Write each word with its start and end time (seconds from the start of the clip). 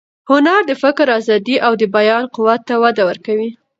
هنر 0.29 0.59
د 0.69 0.71
فکر 0.83 1.07
ازادي 1.19 1.55
او 1.65 1.73
د 1.81 1.83
بیان 1.95 2.23
قوت 2.35 2.61
ته 2.69 2.75
وده 2.83 3.03
ورکوي. 3.09 3.49